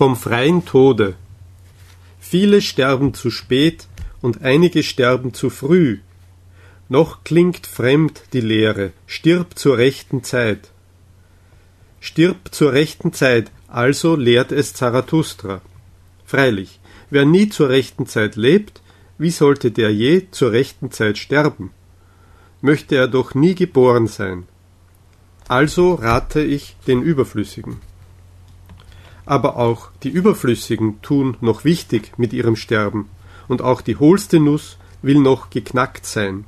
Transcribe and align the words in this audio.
Vom 0.00 0.16
freien 0.16 0.64
Tode. 0.64 1.14
Viele 2.20 2.62
sterben 2.62 3.12
zu 3.12 3.30
spät 3.30 3.86
und 4.22 4.40
einige 4.40 4.82
sterben 4.82 5.34
zu 5.34 5.50
früh. 5.50 5.98
Noch 6.88 7.22
klingt 7.22 7.66
fremd 7.66 8.22
die 8.32 8.40
Lehre, 8.40 8.92
stirb 9.06 9.58
zur 9.58 9.76
rechten 9.76 10.24
Zeit. 10.24 10.70
Stirb 12.00 12.48
zur 12.50 12.72
rechten 12.72 13.12
Zeit, 13.12 13.50
also 13.68 14.16
lehrt 14.16 14.52
es 14.52 14.72
Zarathustra. 14.72 15.60
Freilich, 16.24 16.80
wer 17.10 17.26
nie 17.26 17.50
zur 17.50 17.68
rechten 17.68 18.06
Zeit 18.06 18.36
lebt, 18.36 18.80
wie 19.18 19.30
sollte 19.30 19.70
der 19.70 19.92
je 19.92 20.28
zur 20.30 20.52
rechten 20.52 20.90
Zeit 20.90 21.18
sterben? 21.18 21.72
Möchte 22.62 22.96
er 22.96 23.06
doch 23.06 23.34
nie 23.34 23.54
geboren 23.54 24.06
sein. 24.06 24.44
Also 25.46 25.92
rate 25.92 26.40
ich 26.40 26.76
den 26.86 27.02
Überflüssigen. 27.02 27.89
Aber 29.30 29.58
auch 29.58 29.90
die 30.02 30.08
Überflüssigen 30.08 31.02
tun 31.02 31.36
noch 31.40 31.62
wichtig 31.62 32.14
mit 32.16 32.32
ihrem 32.32 32.56
Sterben, 32.56 33.08
und 33.46 33.62
auch 33.62 33.80
die 33.80 33.94
hohlste 33.94 34.40
Nuss 34.40 34.76
will 35.02 35.20
noch 35.20 35.50
geknackt 35.50 36.04
sein. 36.04 36.46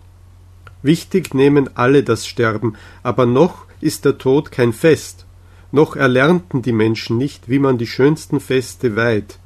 Wichtig 0.82 1.32
nehmen 1.32 1.70
alle 1.76 2.02
das 2.02 2.26
Sterben, 2.26 2.74
aber 3.04 3.24
noch 3.24 3.66
ist 3.80 4.04
der 4.04 4.18
Tod 4.18 4.50
kein 4.50 4.72
Fest, 4.72 5.26
noch 5.70 5.94
erlernten 5.94 6.60
die 6.60 6.72
Menschen 6.72 7.18
nicht, 7.18 7.48
wie 7.48 7.60
man 7.60 7.78
die 7.78 7.86
schönsten 7.86 8.40
Feste 8.40 8.96
weiht. 8.96 9.38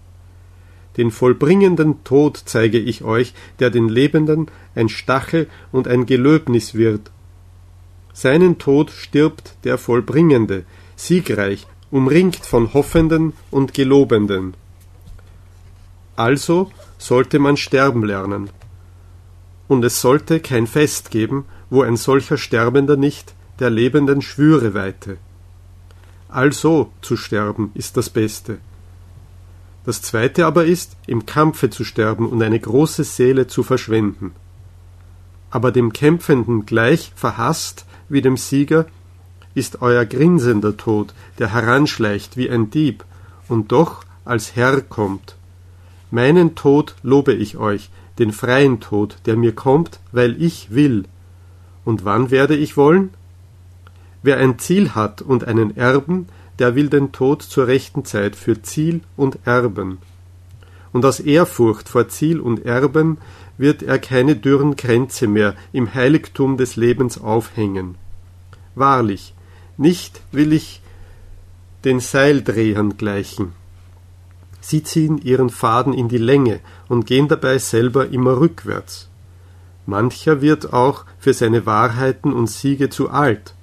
Den 0.97 1.11
vollbringenden 1.11 2.05
Tod 2.05 2.41
zeige 2.43 2.79
ich 2.79 3.05
euch, 3.05 3.35
der 3.59 3.69
den 3.69 3.91
Lebenden 3.91 4.47
ein 4.75 4.89
Stachel 4.89 5.47
und 5.73 5.89
ein 5.89 6.07
Gelöbnis 6.07 6.73
wird. 6.75 7.11
Seinen 8.15 8.57
Tod 8.57 8.91
stirbt 8.91 9.57
der 9.65 9.77
Vollbringende, 9.77 10.65
siegreich, 10.97 11.67
umringt 11.97 12.45
von 12.45 12.75
Hoffenden 12.75 13.33
und 13.51 13.73
Gelobenden. 13.73 14.53
Also 16.15 16.71
sollte 16.99 17.39
man 17.39 17.57
sterben 17.57 18.05
lernen. 18.05 18.51
Und 19.67 19.83
es 19.83 20.03
sollte 20.03 20.41
kein 20.41 20.67
Fest 20.67 21.11
geben, 21.11 21.47
wo 21.71 21.81
ein 21.81 21.97
solcher 21.97 22.37
Sterbender 22.37 22.99
nicht 22.99 23.33
der 23.61 23.71
Lebenden 23.71 24.21
Schwüre 24.21 24.75
weihte. 24.75 25.17
Also 26.29 26.91
zu 27.01 27.17
sterben 27.17 27.71
ist 27.73 27.97
das 27.97 28.11
Beste. 28.11 28.59
Das 29.87 30.03
zweite 30.03 30.45
aber 30.45 30.67
ist, 30.67 30.99
im 31.07 31.25
Kampfe 31.25 31.71
zu 31.71 31.83
sterben 31.83 32.29
und 32.29 32.43
eine 32.43 32.61
große 32.61 33.05
Seele 33.05 33.47
zu 33.47 33.63
verschwenden. 33.63 34.33
Aber 35.49 35.73
dem 35.73 35.95
Kämpfenden 35.95 36.67
gleich 36.67 37.13
verhasst 37.17 37.87
wie 38.11 38.21
dem 38.21 38.37
Sieger 38.37 38.85
ist 39.57 39.81
euer 39.81 40.05
grinsender 40.05 40.77
Tod, 40.77 41.15
der 41.39 41.53
heranschleicht 41.55 42.37
wie 42.37 42.51
ein 42.51 42.69
Dieb 42.69 43.05
und 43.49 43.73
doch 43.73 44.05
als 44.27 44.55
Herr 44.55 44.83
kommt. 44.83 45.35
Meinen 46.11 46.55
Tod 46.55 46.95
lobe 47.03 47.33
ich 47.33 47.57
euch, 47.57 47.89
den 48.19 48.33
freien 48.33 48.81
Tod, 48.81 49.17
der 49.25 49.37
mir 49.37 49.55
kommt, 49.55 49.99
weil 50.13 50.41
ich 50.41 50.75
will. 50.75 51.05
Und 51.87 52.05
wann 52.05 52.31
werde 52.31 52.55
ich 52.55 52.77
wollen? 52.77 53.11
Wer 54.23 54.37
ein 54.39 54.59
Ziel 54.59 54.95
hat 54.95 55.23
und 55.23 55.45
einen 55.45 55.75
Erben, 55.75 56.29
der 56.59 56.75
will 56.75 56.91
den 56.91 57.13
Tod 57.13 57.43
zur 57.43 57.67
rechten 57.67 58.05
Zeit 58.05 58.37
für 58.37 58.61
Ziel 58.61 59.01
und 59.17 59.39
Erben. 59.47 59.99
Und 60.93 61.05
aus 61.07 61.19
Ehrfurcht 61.19 61.89
vor 61.89 62.09
Ziel 62.09 62.41
und 62.41 62.67
Erben 62.67 63.17
wird 63.57 63.83
er 63.83 63.99
keine 63.99 64.37
dürren 64.37 64.77
Kränze 64.77 65.29
mehr 65.29 65.55
im 65.73 65.95
Heiligtum 65.95 66.59
des 66.59 66.77
Lebens 66.77 67.19
aufhängen. 67.19 67.95
Wahrlich, 68.75 69.33
nicht 69.77 70.21
will 70.33 70.53
ich 70.53 70.81
den 71.85 72.01
Seildrehern 72.01 72.97
gleichen. 72.97 73.53
Sie 74.61 74.83
ziehen 74.83 75.19
ihren 75.19 75.51
Faden 75.51 75.93
in 75.93 76.09
die 76.09 76.19
Länge 76.19 76.61
und 76.89 77.07
gehen 77.07 77.29
dabei 77.29 77.59
selber 77.59 78.09
immer 78.09 78.41
rückwärts. 78.41 79.09
Mancher 79.87 80.41
wird 80.41 80.73
auch 80.73 81.05
für 81.19 81.33
seine 81.33 81.67
Wahrheiten 81.67 82.33
und 82.33 82.49
Siege 82.49 82.91
zu 82.91 83.11
alt. 83.11 83.55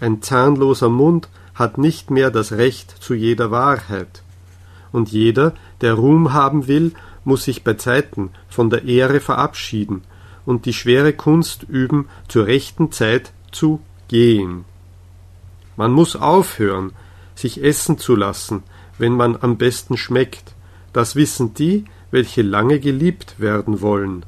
Ein 0.00 0.20
zahnloser 0.20 0.88
Mund 0.88 1.28
hat 1.54 1.78
nicht 1.78 2.10
mehr 2.10 2.32
das 2.32 2.52
Recht 2.52 2.90
zu 2.90 3.14
jeder 3.14 3.52
Wahrheit. 3.52 4.22
Und 4.90 5.12
jeder, 5.12 5.54
der 5.80 5.94
Ruhm 5.94 6.32
haben 6.32 6.66
will, 6.66 6.92
muss 7.24 7.44
sich 7.44 7.62
bei 7.62 7.74
Zeiten 7.74 8.30
von 8.48 8.68
der 8.68 8.84
Ehre 8.84 9.20
verabschieden 9.20 10.02
und 10.44 10.66
die 10.66 10.72
schwere 10.72 11.12
Kunst 11.12 11.62
üben, 11.62 12.08
zur 12.26 12.46
rechten 12.46 12.90
Zeit 12.90 13.32
zu 13.52 13.80
gehen. 14.08 14.64
Man 15.76 15.92
muss 15.92 16.16
aufhören, 16.16 16.92
sich 17.34 17.62
essen 17.62 17.98
zu 17.98 18.14
lassen, 18.14 18.62
wenn 18.98 19.12
man 19.12 19.36
am 19.40 19.56
besten 19.56 19.96
schmeckt. 19.96 20.54
Das 20.92 21.16
wissen 21.16 21.54
die, 21.54 21.84
welche 22.10 22.42
lange 22.42 22.78
geliebt 22.78 23.40
werden 23.40 23.80
wollen. 23.80 24.24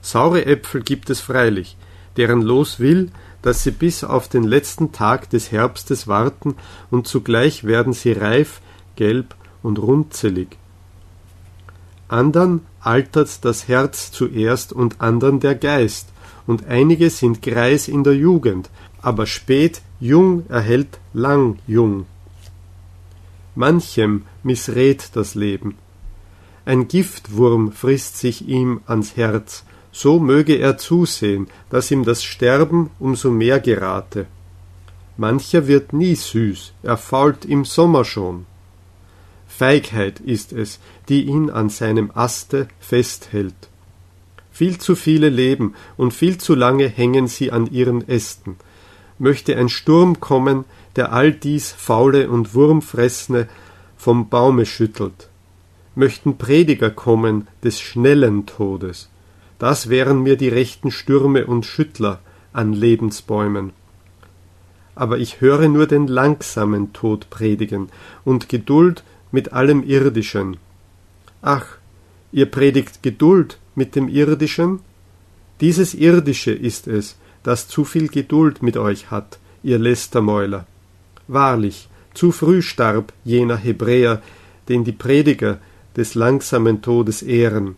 Saure 0.00 0.46
Äpfel 0.46 0.82
gibt 0.82 1.10
es 1.10 1.20
freilich, 1.20 1.76
deren 2.16 2.42
Los 2.42 2.78
will, 2.78 3.10
dass 3.42 3.64
sie 3.64 3.72
bis 3.72 4.04
auf 4.04 4.28
den 4.28 4.44
letzten 4.44 4.92
Tag 4.92 5.30
des 5.30 5.52
Herbstes 5.52 6.08
warten, 6.08 6.54
und 6.90 7.06
zugleich 7.06 7.64
werden 7.64 7.92
sie 7.92 8.12
reif, 8.12 8.60
gelb 8.94 9.34
und 9.62 9.78
runzelig. 9.78 10.56
Andern 12.08 12.60
altert 12.80 13.44
das 13.44 13.66
Herz 13.66 14.12
zuerst 14.12 14.72
und 14.72 15.00
andern 15.00 15.40
der 15.40 15.56
Geist, 15.56 16.08
und 16.46 16.66
einige 16.66 17.10
sind 17.10 17.42
greis 17.42 17.88
in 17.88 18.04
der 18.04 18.14
Jugend, 18.14 18.70
aber 19.06 19.26
spät 19.26 19.82
jung 20.00 20.44
erhält 20.48 20.98
lang 21.14 21.60
jung. 21.68 22.06
Manchem 23.54 24.24
missrät 24.42 25.10
das 25.14 25.36
Leben. 25.36 25.76
Ein 26.64 26.88
Giftwurm 26.88 27.70
frisst 27.70 28.18
sich 28.18 28.48
ihm 28.48 28.80
ans 28.86 29.16
Herz, 29.16 29.62
so 29.92 30.18
möge 30.18 30.56
er 30.56 30.76
zusehen, 30.76 31.46
dass 31.70 31.92
ihm 31.92 32.02
das 32.04 32.24
Sterben 32.24 32.90
umso 32.98 33.30
mehr 33.30 33.60
gerate. 33.60 34.26
Mancher 35.16 35.68
wird 35.68 35.92
nie 35.92 36.16
süß, 36.16 36.72
er 36.82 36.96
fault 36.96 37.44
im 37.44 37.64
Sommer 37.64 38.04
schon. 38.04 38.44
Feigheit 39.46 40.18
ist 40.18 40.52
es, 40.52 40.80
die 41.08 41.22
ihn 41.26 41.48
an 41.48 41.68
seinem 41.70 42.10
Aste 42.12 42.66
festhält. 42.80 43.68
Viel 44.50 44.78
zu 44.78 44.96
viele 44.96 45.28
leben 45.28 45.74
und 45.96 46.12
viel 46.12 46.38
zu 46.38 46.56
lange 46.56 46.88
hängen 46.88 47.28
sie 47.28 47.52
an 47.52 47.70
ihren 47.70 48.06
Ästen, 48.08 48.56
möchte 49.18 49.56
ein 49.56 49.68
Sturm 49.68 50.20
kommen, 50.20 50.64
der 50.96 51.12
all 51.12 51.32
dies 51.32 51.72
faule 51.72 52.28
und 52.30 52.54
wurmfressne 52.54 53.48
vom 53.96 54.28
Baume 54.28 54.66
schüttelt. 54.66 55.28
Möchten 55.94 56.36
Prediger 56.36 56.90
kommen 56.90 57.48
des 57.62 57.80
schnellen 57.80 58.46
Todes. 58.46 59.08
Das 59.58 59.88
wären 59.88 60.22
mir 60.22 60.36
die 60.36 60.48
rechten 60.48 60.90
Stürme 60.90 61.46
und 61.46 61.64
Schüttler 61.64 62.20
an 62.52 62.72
Lebensbäumen. 62.72 63.72
Aber 64.94 65.18
ich 65.18 65.40
höre 65.40 65.68
nur 65.68 65.86
den 65.86 66.06
langsamen 66.06 66.92
Tod 66.92 67.28
predigen 67.30 67.88
und 68.24 68.48
Geduld 68.48 69.04
mit 69.30 69.52
allem 69.52 69.82
Irdischen. 69.82 70.58
Ach, 71.42 71.66
ihr 72.32 72.46
predigt 72.46 73.02
Geduld 73.02 73.58
mit 73.74 73.94
dem 73.94 74.08
Irdischen? 74.08 74.80
Dieses 75.60 75.94
Irdische 75.94 76.52
ist 76.52 76.86
es, 76.86 77.16
das 77.46 77.68
zu 77.68 77.84
viel 77.84 78.08
Geduld 78.08 78.60
mit 78.60 78.76
euch 78.76 79.12
hat, 79.12 79.38
ihr 79.62 79.78
Lästermäuler. 79.78 80.66
Wahrlich, 81.28 81.88
zu 82.12 82.32
früh 82.32 82.60
starb 82.60 83.12
jener 83.22 83.56
Hebräer, 83.56 84.20
den 84.68 84.82
die 84.82 84.90
Prediger 84.90 85.58
des 85.96 86.16
langsamen 86.16 86.82
Todes 86.82 87.22
ehren, 87.22 87.76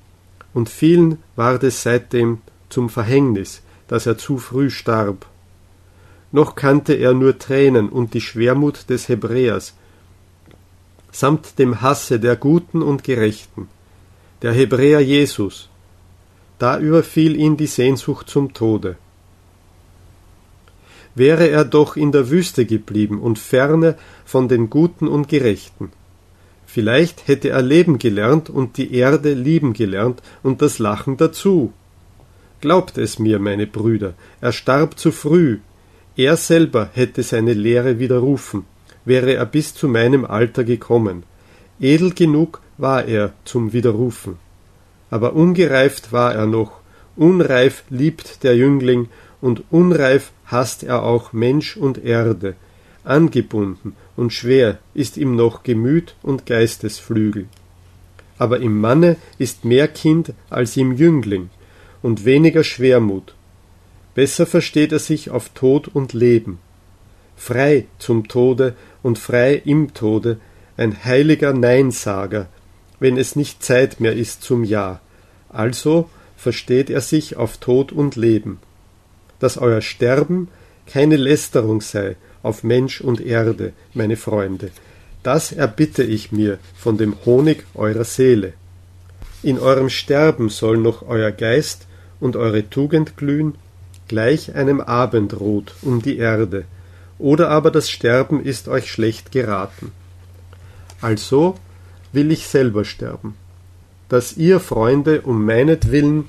und 0.55 0.71
vielen 0.71 1.19
ward 1.37 1.65
es 1.65 1.83
seitdem 1.83 2.39
zum 2.71 2.89
Verhängnis, 2.89 3.61
dass 3.89 4.07
er 4.07 4.17
zu 4.17 4.39
früh 4.39 4.71
starb. 4.71 5.27
Noch 6.33 6.55
kannte 6.55 6.95
er 6.95 7.13
nur 7.13 7.39
Tränen 7.39 7.91
und 7.91 8.15
die 8.15 8.23
Schwermut 8.23 8.89
des 8.89 9.11
Hebräers, 9.11 9.75
samt 11.13 11.59
dem 11.59 11.83
Hasse 11.83 12.19
der 12.19 12.37
Guten 12.37 12.81
und 12.81 13.05
Gerechten. 13.05 13.69
Der 14.41 14.53
Hebräer 14.53 15.01
Jesus, 15.01 15.69
da 16.59 16.79
überfiel 16.79 17.37
ihn 17.37 17.59
die 17.59 17.67
Sehnsucht 17.67 18.31
zum 18.31 18.55
Tode 18.55 18.97
wäre 21.15 21.49
er 21.49 21.65
doch 21.65 21.97
in 21.97 22.13
der 22.13 22.31
Wüste 22.31 22.67
geblieben 22.67 23.21
und 23.21 23.39
ferne 23.39 23.97
von 24.25 24.49
den 24.49 24.71
Guten 24.71 25.09
und 25.09 25.29
Gerechten. 25.29 25.91
Vielleicht 26.67 27.27
hätte 27.29 27.49
er 27.49 27.63
leben 27.63 27.99
gelernt 27.99 28.51
und 28.51 28.77
die 28.77 28.95
Erde 28.95 29.33
lieben 29.33 29.73
gelernt 29.73 30.23
und 30.43 30.61
das 30.61 30.79
Lachen 30.79 31.17
dazu. 31.17 31.73
Glaubt 32.61 32.99
es 32.99 33.19
mir, 33.19 33.39
meine 33.39 33.67
Brüder, 33.67 34.15
er 34.41 34.53
starb 34.53 34.99
zu 34.99 35.11
früh. 35.11 35.59
Er 36.17 36.37
selber 36.37 36.91
hätte 36.93 37.23
seine 37.23 37.55
Lehre 37.55 37.99
widerrufen, 37.99 38.65
wäre 39.05 39.35
er 39.35 39.47
bis 39.47 39.75
zu 39.75 39.89
meinem 39.89 40.25
Alter 40.25 40.65
gekommen. 40.65 41.23
Edel 41.81 42.13
genug 42.13 42.61
war 42.77 43.05
er 43.05 43.33
zum 43.45 43.73
Widerrufen. 43.73 44.37
Aber 45.11 45.35
ungereift 45.35 46.13
war 46.13 46.35
er 46.35 46.47
noch, 46.47 46.73
unreif 47.17 47.85
liebt 47.89 48.43
der 48.43 48.57
Jüngling 48.57 49.09
und 49.41 49.65
unreif 49.71 50.33
hasst 50.47 50.83
er 50.83 51.03
auch 51.03 51.33
Mensch 51.33 51.77
und 51.77 52.05
Erde, 52.05 52.57
angebunden 53.05 53.95
und 54.17 54.33
schwer 54.33 54.79
ist 54.95 55.17
ihm 55.17 55.37
noch 55.37 55.63
Gemüt 55.63 56.15
und 56.23 56.47
Geistesflügel. 56.47 57.47
Aber 58.39 58.61
im 58.61 58.81
Manne 58.81 59.17
ist 59.39 59.65
mehr 59.65 59.89
Kind 59.89 60.33
als 60.51 60.77
im 60.77 60.93
Jüngling 60.93 61.51
und 62.03 62.25
weniger 62.25 62.65
Schwermut. 62.65 63.35
Besser 64.15 64.47
versteht 64.47 64.93
er 64.93 64.99
sich 64.99 65.31
auf 65.31 65.49
Tod 65.51 65.89
und 65.89 66.13
Leben. 66.13 66.59
Frei 67.37 67.87
zum 67.99 68.27
Tode 68.29 68.75
und 69.03 69.19
frei 69.19 69.55
im 69.65 69.95
Tode, 69.95 70.41
ein 70.77 71.05
heiliger 71.05 71.53
Neinsager, 71.53 72.49
wenn 73.01 73.17
es 73.17 73.37
nicht 73.37 73.63
Zeit 73.63 74.01
mehr 74.01 74.15
ist 74.15 74.43
zum 74.43 74.65
Ja. 74.65 75.01
Also 75.49 76.09
versteht 76.37 76.91
er 76.91 77.01
sich 77.01 77.37
auf 77.37 77.59
Tod 77.59 77.93
und 77.93 78.17
Leben. 78.17 78.59
Dass 79.41 79.59
euer 79.59 79.81
Sterben 79.81 80.49
keine 80.87 81.17
Lästerung 81.17 81.81
sei 81.81 82.17
auf 82.43 82.65
Mensch 82.65 83.01
und 83.01 83.21
Erde, 83.21 83.73
meine 83.95 84.17
Freunde, 84.17 84.71
das 85.23 85.53
erbitte 85.53 86.03
ich 86.03 86.33
mir 86.33 86.59
von 86.77 86.97
dem 86.97 87.15
Honig 87.27 87.65
eurer 87.75 88.05
Seele. 88.05 88.55
In 89.43 89.59
eurem 89.59 89.91
Sterben 89.91 90.49
soll 90.49 90.79
noch 90.79 91.07
euer 91.07 91.31
Geist 91.31 91.87
und 92.21 92.37
eure 92.37 92.69
Tugend 92.71 93.17
glühen, 93.17 93.55
gleich 94.09 94.55
einem 94.55 94.81
Abendrot 94.81 95.75
um 95.83 96.03
die 96.03 96.19
Erde, 96.19 96.65
oder 97.19 97.51
aber 97.51 97.71
das 97.71 97.91
Sterben 97.91 98.43
ist 98.43 98.69
euch 98.69 98.91
schlecht 98.91 99.33
geraten. 99.33 99.93
Also 101.01 101.57
will 102.13 102.33
ich 102.33 102.47
selber 102.47 102.85
sterben, 102.85 103.35
dass 104.09 104.37
ihr, 104.37 104.61
Freunde, 104.61 105.23
um 105.23 105.45
meinetwillen 105.45 106.29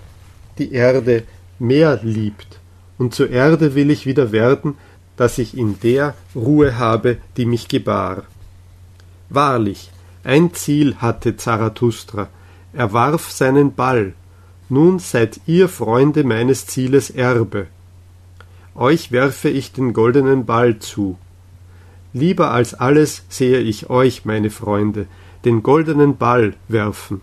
die 0.57 0.73
Erde 0.73 1.23
mehr 1.57 1.99
liebt, 2.03 2.58
und 2.99 3.15
zur 3.15 3.31
Erde 3.31 3.73
will 3.73 3.89
ich 3.89 4.05
wieder 4.05 4.31
werden, 4.31 4.75
dass 5.17 5.39
ich 5.39 5.57
in 5.57 5.79
der 5.79 6.13
Ruhe 6.35 6.77
habe, 6.77 7.17
die 7.37 7.45
mich 7.45 7.67
gebar. 7.67 8.23
Wahrlich, 9.29 9.91
ein 10.23 10.53
Ziel 10.53 10.97
hatte 10.97 11.35
Zarathustra, 11.37 12.27
er 12.73 12.93
warf 12.93 13.31
seinen 13.31 13.73
Ball, 13.73 14.13
nun 14.69 14.99
seid 14.99 15.41
ihr 15.47 15.67
Freunde 15.67 16.23
meines 16.23 16.67
Zieles 16.67 17.09
Erbe. 17.09 17.67
Euch 18.75 19.11
werfe 19.11 19.49
ich 19.49 19.71
den 19.71 19.93
goldenen 19.93 20.45
Ball 20.45 20.77
zu. 20.77 21.17
Lieber 22.13 22.51
als 22.51 22.75
alles 22.75 23.23
sehe 23.29 23.59
ich 23.59 23.89
euch, 23.89 24.25
meine 24.25 24.49
Freunde, 24.49 25.07
den 25.45 25.63
goldenen 25.63 26.17
Ball 26.17 26.53
werfen. 26.67 27.21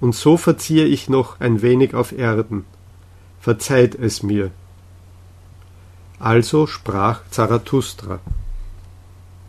Und 0.00 0.14
so 0.14 0.36
verziehe 0.36 0.84
ich 0.84 1.08
noch 1.08 1.40
ein 1.40 1.62
wenig 1.62 1.94
auf 1.94 2.12
Erden. 2.12 2.64
Verzeiht 3.40 3.94
es 3.94 4.22
mir. 4.22 4.50
Also 6.20 6.66
sprach 6.66 7.22
Zarathustra. 7.30 8.20